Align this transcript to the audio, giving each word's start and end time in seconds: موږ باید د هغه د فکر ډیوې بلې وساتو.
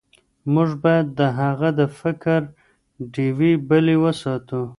موږ 0.53 0.69
باید 0.83 1.07
د 1.19 1.21
هغه 1.39 1.69
د 1.79 1.81
فکر 1.99 2.39
ډیوې 3.13 3.51
بلې 3.69 3.95
وساتو. 4.03 4.61